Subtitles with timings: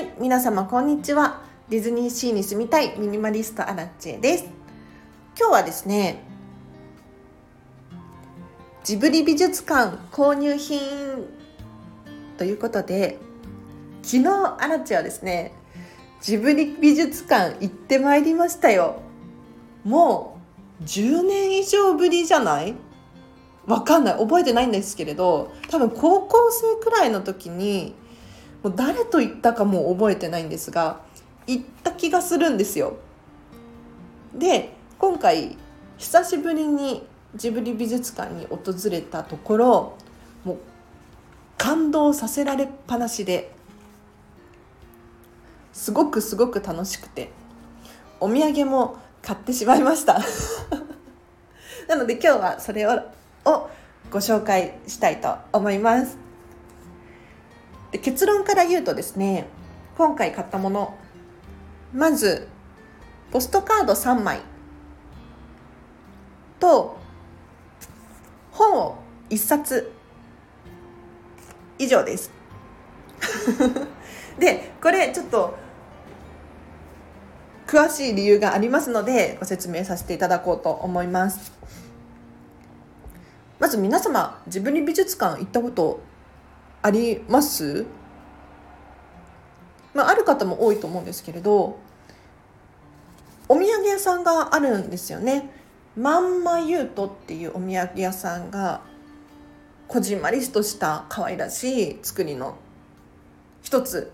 [0.00, 1.42] い皆様こんにちは。
[1.68, 4.44] ディズニーシーに住みたいミニマリストアラッチェです。
[5.38, 6.22] 今日はですね
[8.84, 10.80] ジブリ美術館購入品
[12.36, 13.18] ということで
[14.02, 14.28] 昨日
[14.58, 15.52] アラッチェはですね
[16.20, 19.00] ジブリ美術館行ってまいりましたよ。
[19.84, 20.38] も
[20.80, 22.74] う10年以上ぶりじゃない？
[23.66, 24.18] わかんない。
[24.18, 27.94] 覚えてないんですけれど多分高校生くらいの時に
[28.66, 31.00] もう誰と行ったかも覚えてないんですが
[31.46, 32.96] 行った気がするんですよ。
[34.34, 35.56] で今回
[35.98, 39.96] 久しぶりにジブリ美術館に訪れたところ
[40.44, 40.58] もう
[41.56, 43.52] 感動させられっぱなしで
[45.72, 47.30] すごくすごく楽しくて
[48.18, 50.20] お土産も買ってしまいました。
[51.86, 53.00] なので今日はそれを
[53.44, 53.70] を
[54.10, 56.25] ご紹介したいと思います。
[57.92, 59.48] で結論から言うとですね
[59.96, 60.96] 今回買ったもの
[61.92, 62.48] まず
[63.30, 64.40] ポストカード3枚
[66.58, 66.96] と
[68.52, 68.98] 本を
[69.30, 69.92] 1冊
[71.78, 72.30] 以上です。
[74.38, 75.56] でこれちょっと
[77.66, 81.52] 詳しい理由がありますのでご説明させていただこうと思います。
[83.58, 86.00] まず皆様ジブリ美術館行ったこと
[86.86, 87.84] あります？
[89.92, 91.78] まあ、ある方も多いと思うんですけれど
[93.48, 95.50] お土産屋さんがあるんですよね。
[95.96, 98.82] まんまゆうとっていうお土産屋さんが
[99.88, 102.56] こじんまりとした可愛らしい作りの
[103.62, 104.12] 一つ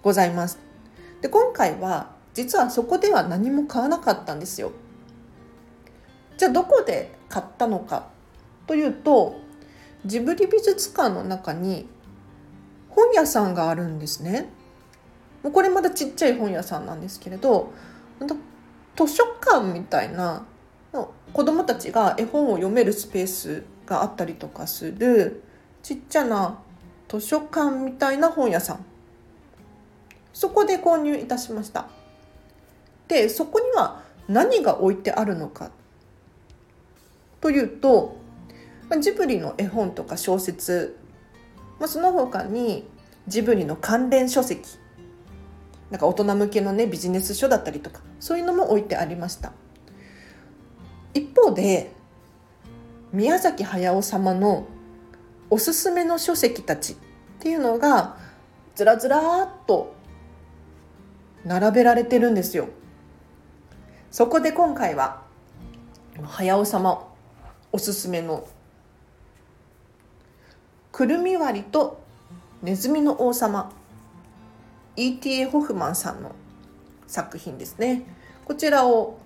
[0.00, 0.58] ございます。
[1.20, 4.72] で今回は実はそこでは何も買わなかったんですよ。
[6.38, 8.08] じゃあどこで買ったのか
[8.66, 9.34] というと
[10.06, 11.88] ジブリ美術館の中に
[12.98, 14.48] 本屋さんがあるんですね。
[15.44, 17.72] もうこれまだちっちゃい本屋さんなんですけれど
[18.96, 20.44] 図書館みたいな
[21.32, 25.44] 子どもたちが絵本を読めるスペースがあったりとかする
[25.80, 26.58] ちっちゃな
[27.08, 28.84] 図書館みたいな本屋さん。
[30.32, 31.86] そこで購入いたしました。
[33.06, 35.70] でそこには何が置いてあるのか
[37.40, 38.16] というと
[39.00, 40.98] ジブリの絵本とか小説、
[41.78, 42.84] まあ、その他に
[43.28, 44.78] ジブリの関連書籍。
[45.90, 49.52] なんか大人向けのねビジネス書だったりとかそういうのも置いてありました。
[51.14, 51.92] 一方で
[53.12, 54.66] 宮崎駿様の
[55.48, 56.96] おすすめの書籍たちっ
[57.38, 58.18] ていうのが
[58.74, 59.94] ずらずらっと
[61.44, 62.68] 並べられてるんですよ。
[64.10, 65.22] そこで今回は
[66.22, 67.08] 駿様
[67.72, 68.46] おすすめの
[70.92, 72.02] くるみ割りと
[72.62, 73.72] ネズミの王様。
[74.96, 75.44] E.T.A.
[75.44, 76.32] ホフマンさんの
[77.06, 78.02] 作品ですね。
[78.44, 79.18] こちらを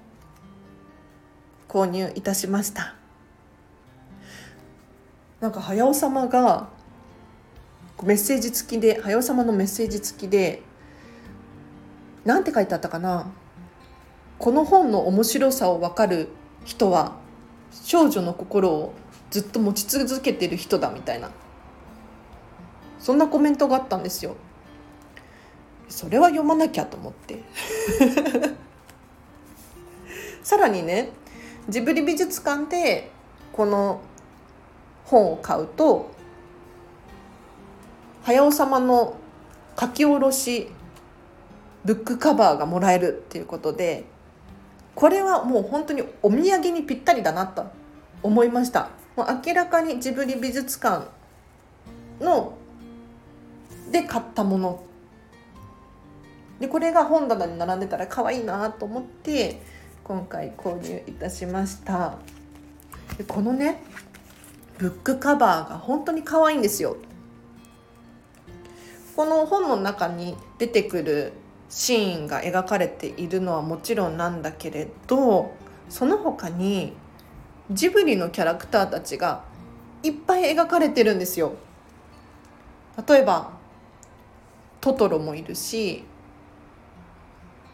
[1.66, 2.94] 購入いたしました。
[5.40, 6.68] なんか駿様が
[8.02, 10.62] メッセージ付きで駿様のメッセージ付きで
[12.24, 13.32] なんて書いてあったかな。
[14.38, 16.28] この本の面白さを分かる
[16.64, 17.16] 人は
[17.70, 18.92] 少女の心を
[19.30, 21.30] ずっと持ち続けてる人だみたいな。
[23.02, 24.36] そんなコメントがあったんですよ。
[25.88, 27.42] それは読まなきゃと思って。
[30.42, 31.10] さらにね
[31.68, 33.10] ジブリ美術館で
[33.52, 34.00] この
[35.04, 36.10] 本を買うと
[38.22, 39.16] 駿様の
[39.78, 40.68] 書き下ろし
[41.84, 44.04] ブックカバーがもらえるっていうことで
[44.94, 47.66] これはもう本当にお土産にぴったりだなと
[48.22, 48.90] 思いました。
[49.16, 51.08] もう明らかにジブリ美術館
[52.20, 52.54] の
[53.90, 54.84] で買ったもの。
[56.60, 59.60] でこれが本棚に並んでたら可愛いなと思って
[60.04, 62.18] 今回購入いたしました。
[63.18, 63.82] でこのね
[64.78, 66.96] ブックカバーが本当に可愛いんですよ。
[69.16, 71.32] この本の中に出てくる
[71.68, 75.52] シーンが描かれているのはもちろんなんだけれど
[75.88, 76.94] その他に
[77.70, 79.44] ジブリのキャラクターたちが
[80.02, 81.54] いっぱい描かれてるんですよ。
[83.06, 83.52] 例えば
[84.82, 86.04] トトロもいるし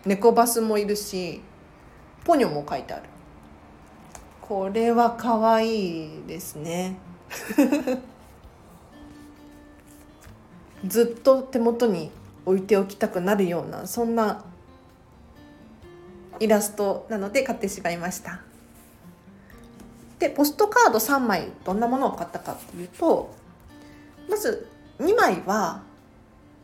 [0.04, 1.40] 猫バスもいるし
[2.24, 3.04] ポニョも書いてある。
[4.42, 6.98] これは可愛いですね。
[10.86, 12.10] ずっと手元に
[12.46, 14.44] 置いておきたくなるようなそんな
[16.40, 18.40] イラストなので買ってしまいました。
[20.18, 23.30] でポストカード3枚どんなものを買ったかというと
[24.28, 24.68] まず
[24.98, 25.82] 2枚は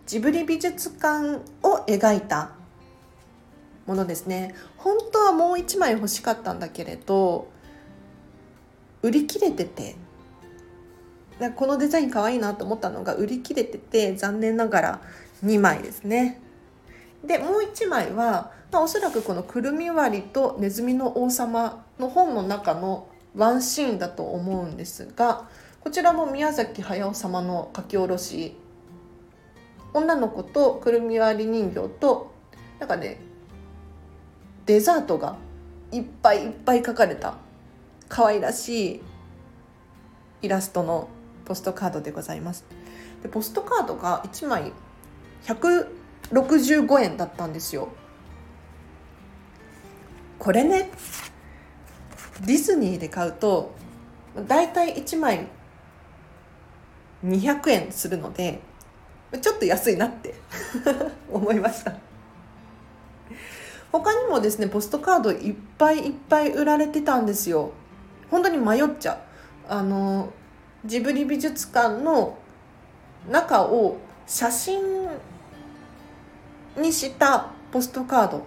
[0.07, 2.51] ジブリ美術館を描いた
[3.87, 4.55] ものですね。
[4.77, 7.49] 本当はもう1枚欲しかったんだけれど
[9.03, 9.97] 売り切れてて。
[11.57, 15.01] このデザイン可愛いなと思ったのが売り切れてて残念ながら
[15.45, 16.41] 2枚ですね。
[17.25, 25.49] でもう1枚は、まあ、おそらくこの「くるみ割りとネズミの王様」の本の中のワンシーンだと思うんですが
[25.81, 28.57] こちらも宮崎駿様の書き下ろし
[29.95, 32.33] 女の子とくるみ割り人形と
[32.81, 33.19] なんかね
[34.67, 35.37] デザートが
[35.93, 37.37] いっぱいいっぱい描かれた
[38.09, 39.03] 可愛らしい
[40.43, 41.09] イラストの
[41.45, 42.65] ポストカードでございます。
[43.23, 44.73] でポストカードが1枚
[45.45, 47.89] 165円だったんですよ。
[50.39, 50.91] これね
[52.45, 53.73] ディズニーで買うと
[54.49, 55.47] だいたい1枚
[57.25, 58.61] 200円するので
[59.41, 60.35] ちょっと安いなって
[61.31, 61.93] 思いました。
[63.91, 67.73] 他にもですねポストカードいっぱいいっぱい売られてたんですよ。
[68.31, 69.19] 本当に迷っちゃう。
[69.69, 70.33] あの
[70.85, 72.37] ジブリ美術館の
[73.31, 74.81] 中を写真
[76.77, 78.43] にしたポストカード。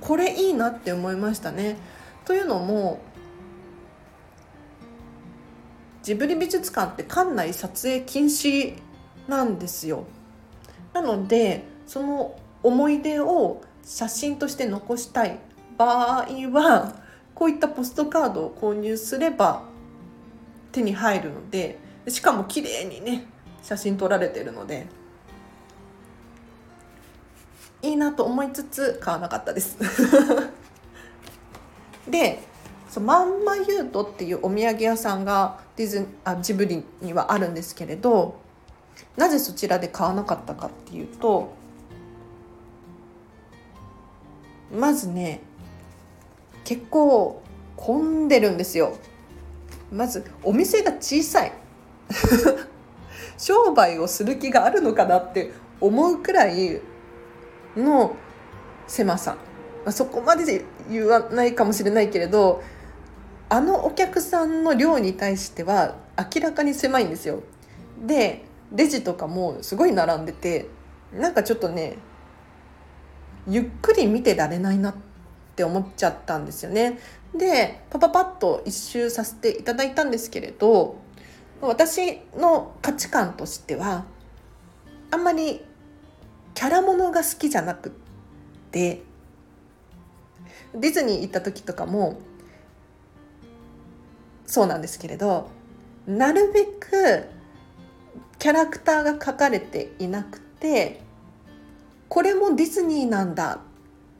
[0.00, 1.76] これいいなって思いましたね。
[2.24, 3.00] というのも
[6.02, 8.74] ジブリ美術館って館内撮影禁止
[9.28, 10.04] なんですよ。
[10.92, 15.38] なのでその思い出を写真として残したい
[15.76, 16.94] 場合は
[17.34, 19.62] こういったポストカードを購入すれば
[20.72, 21.78] 手に入るので
[22.08, 23.26] しかも綺麗にね
[23.62, 24.86] 写真撮られてるので
[27.82, 29.76] いいなと思いつつ買わなかったです。
[32.08, 32.42] で
[32.88, 38.40] そうまんまゆうとっていうお土産屋さんがディズあジブリにはあるんですけれど
[39.16, 41.54] なぜそちらで買わなかったかっていうと
[44.72, 45.40] まずね
[46.64, 47.42] 結構
[47.76, 48.96] 混んでるんですよ。
[49.92, 51.52] まずお店が小さい。
[53.38, 56.80] 商売をする気があるのかなって思うくらい
[57.76, 58.16] の
[58.88, 59.36] 狭さ。
[59.90, 62.60] そこまで言わないかもしれないけれど
[63.48, 67.42] あのお客さんの量に対しては明らかに狭いんですよ。
[68.04, 70.68] でレジとかもすごい並んでて
[71.12, 71.98] なんかちょっとね
[73.48, 74.94] ゆっくり見てられないなっ
[75.54, 76.98] て思っちゃったんですよね。
[77.34, 80.96] でパパパッと一周させていただいたんですけれど
[81.60, 84.04] 私の価値観としては
[85.10, 85.64] あんまり
[86.54, 87.92] キャラものが好きじゃなくっ
[88.70, 89.02] て
[90.74, 92.18] ディズニー行った時とかも
[94.46, 95.48] そうなんですけれど
[96.06, 97.26] なるべく
[98.38, 101.00] キャラクターが描かれていなくて
[102.08, 103.60] これもディズニーなんだ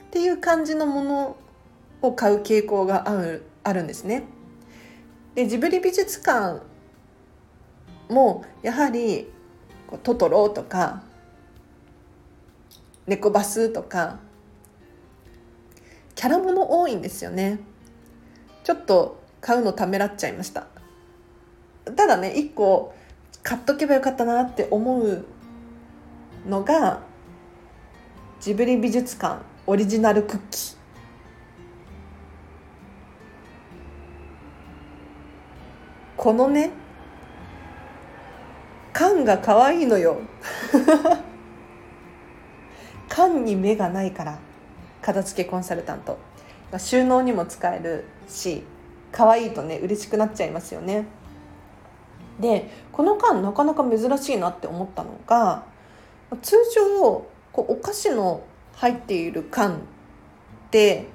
[0.06, 1.36] っていう感じのもの
[2.02, 4.24] を買う傾向があるあるんですね。
[5.34, 6.62] でジブリ美術館
[8.08, 9.28] もやはり
[10.02, 11.02] トトロとか
[13.06, 14.18] 猫バスとか
[16.14, 17.60] キャラもの多いんですよね。
[18.64, 20.66] ちょっと買うのためらっちゃいました
[21.84, 22.92] ただね一個
[23.46, 25.24] 買っとけばよかったなって思う
[26.48, 27.00] のが
[28.40, 30.76] ジブリ美術館オリジナルクッキー。
[36.16, 36.72] このね
[38.92, 40.18] 缶が可愛いのよ。
[43.08, 44.40] 缶に目がないから
[45.00, 46.18] 片付けコンサルタント。
[46.78, 48.64] 収納にも使えるし
[49.12, 51.06] 可愛いとね嬉しくなっちゃいますよね。
[52.40, 55.64] でこの缶なかなか珍しいなって思ったのが
[56.42, 58.42] 通常こうお菓子の
[58.74, 59.78] 入っている缶っ
[60.70, 61.06] て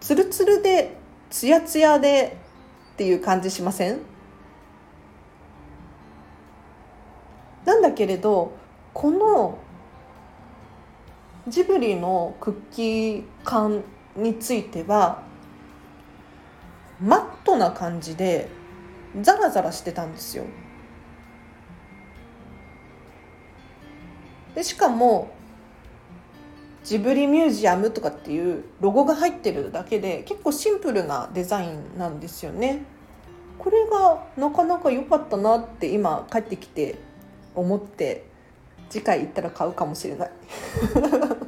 [0.00, 0.96] ツルツルで
[1.30, 2.36] ツヤツヤで
[2.94, 4.00] っていう感じしません？
[7.64, 8.52] なんだけれど
[8.92, 9.58] この
[11.46, 13.82] ジブリのクッキー缶
[14.16, 15.22] については
[17.00, 18.48] マットな感じで
[19.20, 20.44] ザラザラしてたんですよ。
[24.54, 25.30] でしかも
[26.84, 32.84] ジブリミュージアムとかっていうロゴが入ってるだけで結構シンプルなデザインなんですよね。
[33.58, 36.96] これがなかなか良かったなって今帰ってきて
[37.54, 38.24] 思って
[38.90, 40.30] 次回行ったら買うかもしれない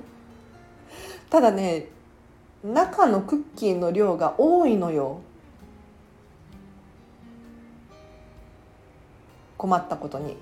[1.28, 1.88] ただね
[2.62, 5.18] 中のクッキーの量が多いのよ
[9.56, 10.36] 困ったことに。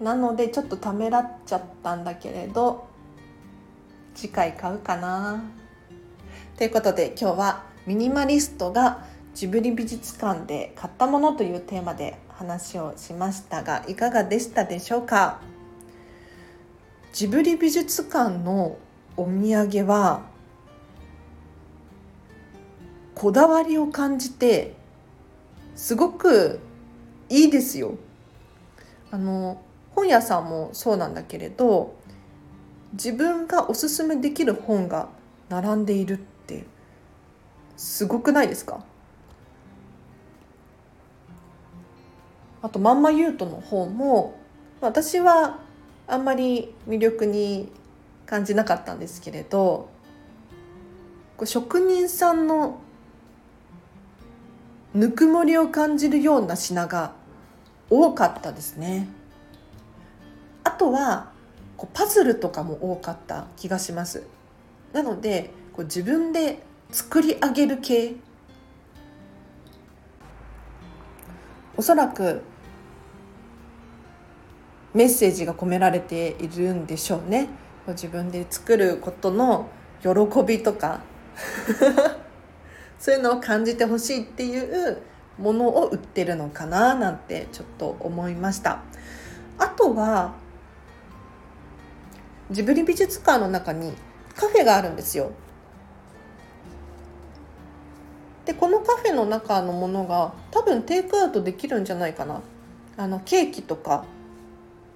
[0.00, 2.86] なのでちょっとためらっちゃったんだけれど
[4.14, 5.42] 次回買うかな。
[6.58, 15.40] ということで今日はミニマリストがジブリ美術館で買ったものというテーマで話をしましたがいかがでしたでしょうか？
[17.12, 18.76] ジブリ美術館の
[19.16, 20.22] お土産は
[23.24, 24.74] こだわりを感じて
[25.74, 26.60] すごく
[27.30, 27.94] いいですよ。
[29.10, 29.62] あの
[29.94, 31.94] 本屋さんもそうなんだけれど
[32.92, 35.08] 自分がおすすめできる本が
[35.48, 36.66] 並んでいるって
[37.78, 38.84] すごくないですか？
[42.60, 44.38] あとまんまゆうとの方も
[44.82, 45.60] 私は
[46.06, 47.72] あんまり魅力に
[48.26, 49.88] 感じなかったんですけれど
[51.46, 52.80] 職人さんの
[54.94, 57.12] ぬくもりを感じるような品が
[57.90, 59.08] 多かったですね。
[60.62, 61.32] あとは
[61.76, 64.22] こうパズルとかも多かった気がします。
[64.92, 66.60] なのでこう自分で
[66.92, 68.14] 作り上げる系
[71.76, 72.42] おそらく
[74.94, 77.48] メッセージが込められているんでしょうね
[77.88, 79.68] 自分で作ることの
[80.00, 80.10] 喜
[80.46, 81.00] びとか
[83.04, 85.02] そういうのを感じてほしいっていう
[85.38, 88.80] ものを売ってるのかななんてちょっと思いました。
[89.58, 90.32] あとは
[92.50, 93.92] ジブリ美術館の中に
[94.34, 95.32] カフェがあるんですよ。
[98.46, 102.40] でこのカフェの中のものが多分テイクアウトできるんじゃないかな。
[102.96, 104.06] あのケーキとか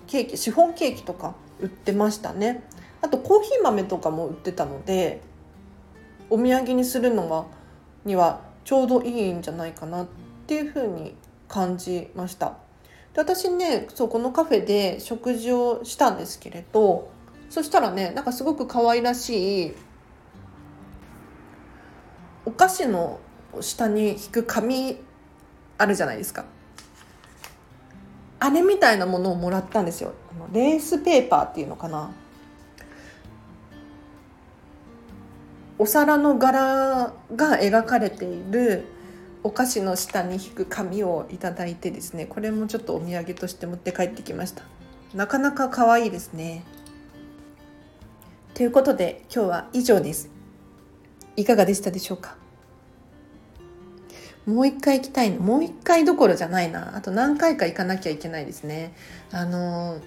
[0.06, 2.62] ケーキシフォンケーキとか売ってましたね。
[3.02, 5.20] あとコーヒー豆とかも売ってたので
[6.30, 7.57] お土産にするのは
[8.05, 10.07] にはちょうどいいんじゃないかなっ
[10.47, 11.14] ていうふうに
[11.49, 12.55] 感じました。
[13.14, 17.11] で私ねそうこのカフェで食事をしたんですけれど
[17.50, 19.75] そしたらねなんかすごく可愛らしい
[22.45, 23.21] お菓子の
[23.61, 24.99] 下に引く紙
[25.78, 26.45] あるじゃないですか。
[28.40, 30.12] あれみたいなものをもらったんですよ。
[30.52, 32.11] レースペーパーっていうのかな。
[35.78, 38.85] お皿の柄が描かれている
[39.44, 44.64] お菓子の下に引く紙をいただいてですねこれもちょっとお土産として持って帰ってきました。
[45.14, 46.64] なかなか可愛いですね。
[48.54, 50.30] ということで今日は以上です。
[51.37, 52.37] いかがでしたでしょうか？
[54.44, 55.40] もう一回行きたいの。
[55.40, 56.97] もう一回どころじゃないな。
[56.97, 58.94] あと何回か行かなきゃいけないですね。
[59.30, 60.00] あの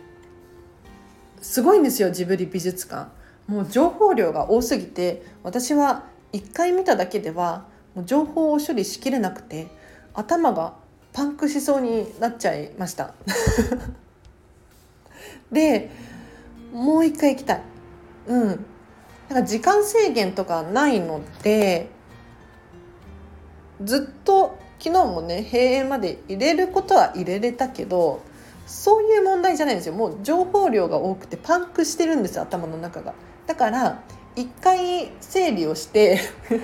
[1.42, 3.10] すごいんですよジブリ美術館。
[3.52, 9.68] もう情報量が多すぎて私は一回見ただけではもう情報を処理しきれなくて
[10.14, 10.76] 頭が
[11.12, 13.14] パンクしそうになっちゃいました。
[15.52, 15.92] で
[16.72, 17.62] もう一回行きたい。
[18.28, 18.66] うん。
[19.28, 21.90] なんか時間制限とかないので
[23.84, 28.22] ずっと昨日もね閉園まで入れることは入れれたけど
[28.66, 29.94] そういう問題じゃないんですよ。
[29.94, 33.14] もう情報量が多くてパンクしてるんです頭の中が。
[33.48, 34.04] だから
[34.36, 36.20] 一回整理をして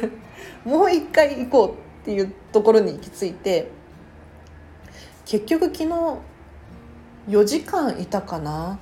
[0.64, 3.70] もう一回行こうっていうところに行き着いて
[5.26, 5.86] 結局昨日
[7.28, 8.80] 4時間いたかな？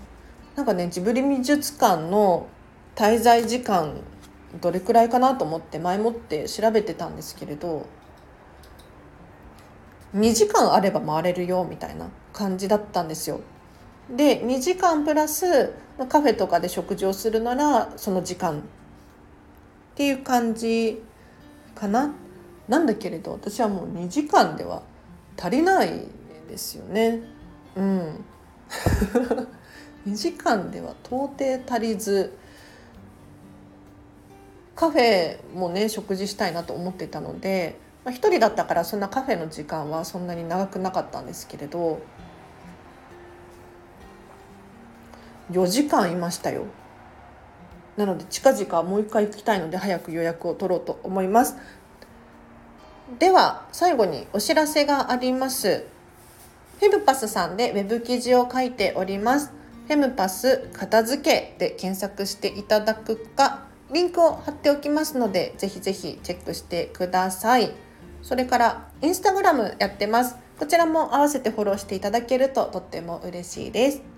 [0.55, 2.47] なんかねジブリ美術館の
[2.95, 4.01] 滞在時間
[4.61, 7.87] どれくらいかなと思って前もって調べてたんですけれど
[10.15, 13.41] 2時間あれば回れるよみたいな感じだったんですよ。
[14.09, 15.73] で2時間プラス
[16.09, 18.61] カフェとかで食事をするならその時間っ
[19.95, 21.01] ていう感じ
[21.73, 22.13] かな。
[22.67, 24.81] なんだけれど私はもう2時間では
[25.37, 26.07] 足りない
[26.49, 27.21] ですよね。
[27.75, 28.25] うん。
[30.07, 32.37] 2時間では到底足りず
[34.75, 42.01] カフェもね食事したいなと思ってたのでまあ、1人だったからそんなカフェの時間はそんなに長くなかったんですけれど
[45.51, 46.65] 4時間いましたよ。
[47.97, 51.55] なので近々もう一回行きたいので早く予約を取ろうと思います。
[53.19, 55.85] では最後にお知らせがあります。
[56.79, 59.51] フェムパスさんでウェブ記事を書いております。
[59.87, 67.71] フェムパス片付けで検索していただくかリンクを貼っておきますのでぜひぜひチェックしてください。
[68.23, 70.35] それからインスタグラムやってます。
[70.59, 74.14] こちらも合わせてフォローしていただけるととっても嬉しいです。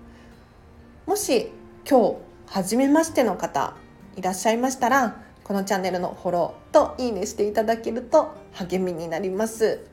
[1.08, 1.50] もし
[1.88, 3.74] 今日初めましての方
[4.16, 9.86] いらっしゃいましたらこのチャンネルのフォローといいねしていただけると励みになります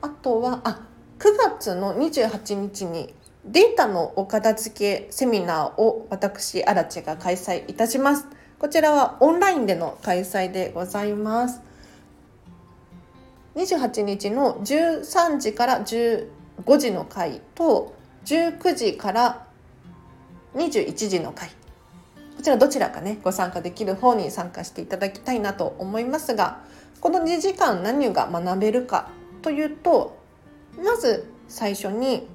[0.00, 0.80] あとはあ
[1.18, 3.12] 9月の28日に
[3.44, 8.26] データのお片付けセミナーを私、荒地が開催いたします。
[8.58, 11.60] こちらはオンラインでの開催でございます。
[13.54, 16.26] 28日の13時から15
[16.78, 19.46] 時の回と19時から
[20.54, 21.50] 21時の回
[22.36, 26.60] こちらどちらかねご参加できる方に参加していただきたいなと思いますが
[27.00, 29.10] この2時間何が学べるか
[29.42, 30.18] というと
[30.82, 32.26] まず最初に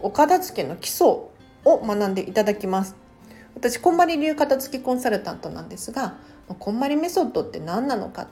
[0.00, 1.30] お片付けの基礎を
[1.64, 2.96] 学んでいただきます。
[3.54, 6.14] 私こんまり流片付けコンサルタントなんですが
[6.58, 8.28] こんまりメソッドって何なのかっ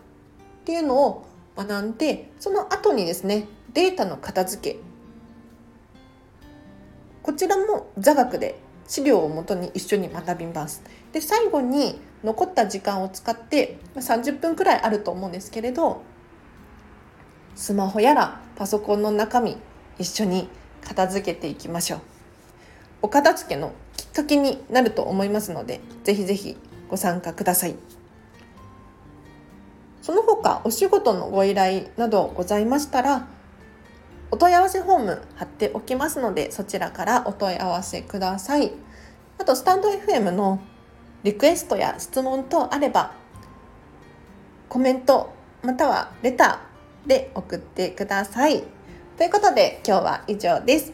[0.64, 1.26] ていうのを
[1.56, 4.78] 学んでその後にですねデータの片付け
[7.30, 8.58] こちらも座学で
[8.88, 10.82] 資料をもとに一緒に学びます。
[11.12, 16.02] で最後に残った時間を使って30分くらいあると思うんですけれど
[17.54, 19.58] スマホやらパソコンの中身
[20.00, 20.48] 一緒に
[20.82, 22.00] 片付けていきましょう。
[23.02, 26.56] お片付けのきっかけになると思いますのでぜひぜひ
[26.88, 27.76] ご参加ください。
[30.02, 33.28] その他お仕事のご依頼などございましたら
[34.30, 38.72] お問い合わせフォーム貼っておきますのでそちらからお問い合わせください。
[39.38, 40.60] あとスタンド FM の
[41.22, 43.12] リクエストや質問等あれば
[44.68, 45.32] コメント
[45.62, 48.62] またはレターで送ってください。
[49.16, 50.92] ということで今日は以上です。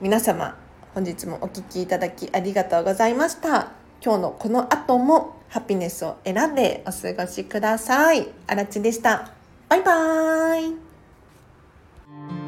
[0.00, 0.56] 皆様
[0.94, 3.72] 本日もお聴きいただきありがとうございました。
[4.02, 8.28] 今日のこの後もハピネスを選んでお過ごしください。
[8.46, 9.32] あらちでした。
[9.68, 10.76] バイバー
[12.36, 12.39] イ。